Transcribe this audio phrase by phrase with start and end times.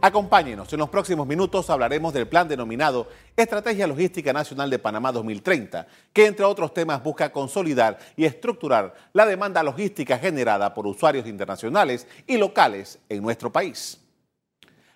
[0.00, 5.88] Acompáñenos, en los próximos minutos hablaremos del plan denominado Estrategia Logística Nacional de Panamá 2030,
[6.12, 12.06] que entre otros temas busca consolidar y estructurar la demanda logística generada por usuarios internacionales
[12.28, 13.98] y locales en nuestro país.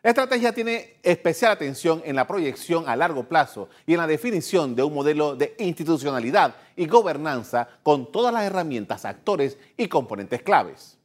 [0.05, 4.77] La estrategia tiene especial atención en la proyección a largo plazo y en la definición
[4.77, 11.02] de un modelo de institucionalidad y gobernanza con todas las herramientas, actores y componentes claves.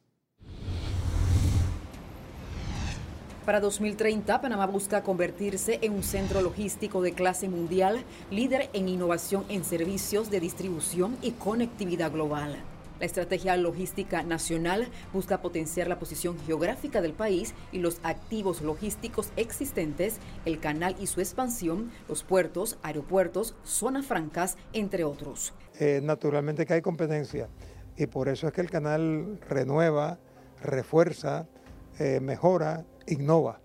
[3.48, 9.46] Para 2030, Panamá busca convertirse en un centro logístico de clase mundial, líder en innovación
[9.48, 12.58] en servicios de distribución y conectividad global.
[13.00, 19.32] La estrategia logística nacional busca potenciar la posición geográfica del país y los activos logísticos
[19.36, 25.54] existentes, el canal y su expansión, los puertos, aeropuertos, zonas francas, entre otros.
[25.80, 27.48] Eh, naturalmente que hay competencia
[27.96, 30.18] y por eso es que el canal renueva,
[30.60, 31.46] refuerza,
[31.98, 33.60] eh, mejora, innova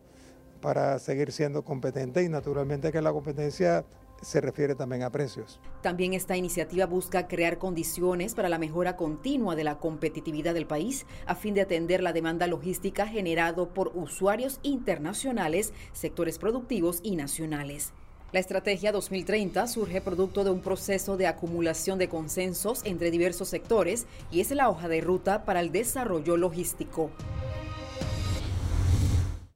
[0.62, 3.86] para seguir siendo competente y naturalmente que la competencia
[4.22, 5.60] se refiere también a precios.
[5.82, 11.06] También esta iniciativa busca crear condiciones para la mejora continua de la competitividad del país
[11.26, 17.92] a fin de atender la demanda logística generado por usuarios internacionales, sectores productivos y nacionales.
[18.32, 24.08] La estrategia 2030 surge producto de un proceso de acumulación de consensos entre diversos sectores
[24.32, 27.12] y es la hoja de ruta para el desarrollo logístico.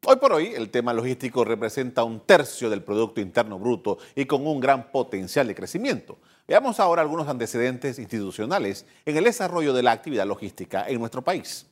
[0.10, 4.48] Hoy por hoy, el tema logístico representa un tercio del Producto Interno Bruto y con
[4.48, 6.18] un gran potencial de crecimiento.
[6.48, 11.68] Veamos ahora algunos antecedentes institucionales en el desarrollo de la actividad logística en nuestro país.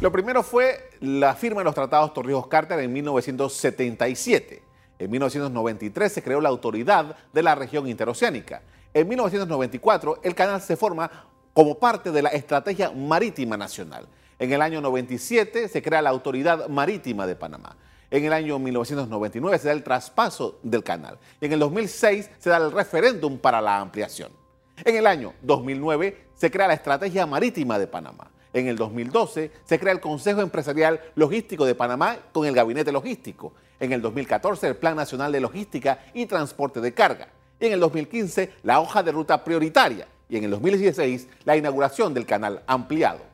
[0.00, 4.62] Lo primero fue la firma de los tratados Torrijos-Carter en 1977.
[5.00, 8.62] En 1993 se creó la Autoridad de la Región Interoceánica.
[8.94, 11.10] En 1994 el canal se forma
[11.52, 14.06] como parte de la Estrategia Marítima Nacional.
[14.38, 17.76] En el año 97 se crea la Autoridad Marítima de Panamá.
[18.10, 21.18] En el año 1999 se da el traspaso del canal.
[21.40, 24.30] Y en el 2006 se da el referéndum para la ampliación.
[24.84, 28.30] En el año 2009 se crea la Estrategia Marítima de Panamá.
[28.52, 33.54] En el 2012 se crea el Consejo Empresarial Logístico de Panamá con el Gabinete Logístico.
[33.80, 37.28] En el 2014 el Plan Nacional de Logística y Transporte de Carga.
[37.58, 40.06] Y en el 2015 la hoja de ruta prioritaria.
[40.28, 43.31] Y en el 2016 la inauguración del canal ampliado.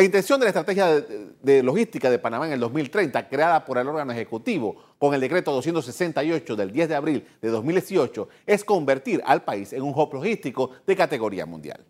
[0.00, 0.98] La intención de la estrategia
[1.42, 5.52] de, logística de Panamá en el 2030, creada por el órgano ejecutivo con el decreto
[5.52, 10.70] 268 del 10 de abril de 2018, es convertir al país en un hub logístico
[10.86, 11.84] de categoría mundial.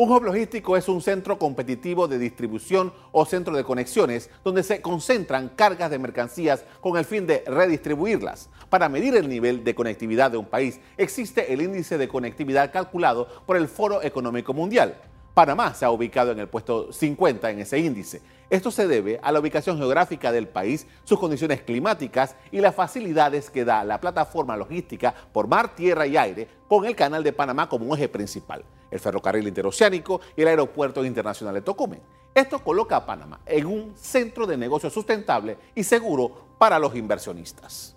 [0.00, 4.80] Un hub logístico es un centro competitivo de distribución o centro de conexiones donde se
[4.80, 8.48] concentran cargas de mercancías con el fin de redistribuirlas.
[8.70, 13.28] Para medir el nivel de conectividad de un país existe el índice de conectividad calculado
[13.44, 14.96] por el Foro Económico Mundial.
[15.34, 18.22] Panamá se ha ubicado en el puesto 50 en ese índice.
[18.48, 23.50] Esto se debe a la ubicación geográfica del país, sus condiciones climáticas y las facilidades
[23.50, 27.68] que da la plataforma logística por mar, tierra y aire con el canal de Panamá
[27.68, 32.00] como eje principal el ferrocarril interoceánico y el aeropuerto internacional de Tocumen.
[32.34, 37.96] Esto coloca a Panamá en un centro de negocio sustentable y seguro para los inversionistas.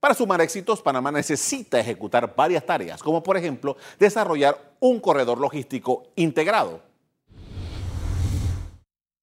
[0.00, 6.02] Para sumar éxitos, Panamá necesita ejecutar varias tareas, como por ejemplo desarrollar un corredor logístico
[6.16, 6.80] integrado.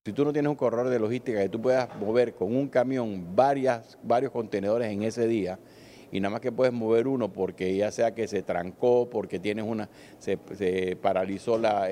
[0.06, 3.36] Si tú no tienes un corredor de logística que tú puedas mover con un camión
[3.36, 5.58] varias, varios contenedores en ese día,
[6.12, 9.64] y nada más que puedes mover uno porque ya sea que se trancó, porque tienes
[9.64, 9.88] una,
[10.18, 10.36] se,
[10.96, 11.88] paralizó la,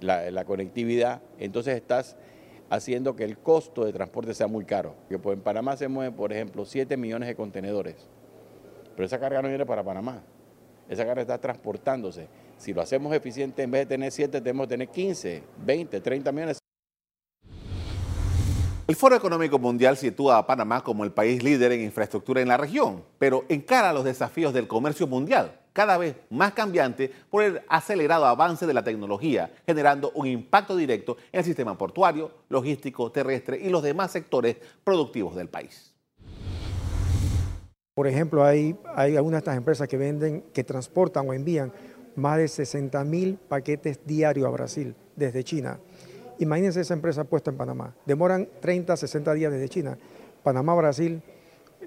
[0.00, 2.16] la, conectividad, entonces estás
[2.68, 4.94] haciendo que el costo de transporte sea muy caro.
[5.08, 8.08] Que pues en Panamá se mueven, por ejemplo, 7 millones de contenedores,
[8.94, 10.22] pero esa carga no viene para Panamá,
[10.88, 12.28] esa carga está transportándose.
[12.56, 16.32] Si lo hacemos eficiente, en vez de tener 7, tenemos que tener 15, 20, 30
[16.32, 16.59] millones.
[18.90, 22.56] El Foro Económico Mundial sitúa a Panamá como el país líder en infraestructura en la
[22.56, 28.26] región, pero encara los desafíos del comercio mundial, cada vez más cambiante por el acelerado
[28.26, 33.68] avance de la tecnología, generando un impacto directo en el sistema portuario, logístico, terrestre y
[33.68, 35.94] los demás sectores productivos del país.
[37.94, 41.72] Por ejemplo, hay, algunas de estas empresas que venden, que transportan o envían
[42.16, 45.78] más de 60 mil paquetes diarios a Brasil desde China.
[46.40, 47.94] Imagínense esa empresa puesta en Panamá.
[48.06, 49.98] Demoran 30, 60 días desde China.
[50.42, 51.22] Panamá, Brasil,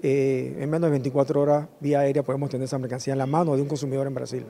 [0.00, 3.56] eh, en menos de 24 horas vía aérea podemos tener esa mercancía en la mano
[3.56, 4.46] de un consumidor en Brasil.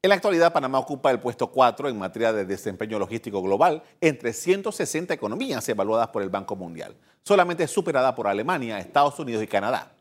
[0.00, 4.32] En la actualidad, Panamá ocupa el puesto 4 en materia de desempeño logístico global entre
[4.32, 9.92] 160 economías evaluadas por el Banco Mundial, solamente superada por Alemania, Estados Unidos y Canadá.